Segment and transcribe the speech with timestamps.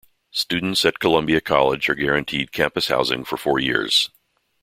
[0.31, 4.09] Students at Columbia College are guaranteed campus housing for four years.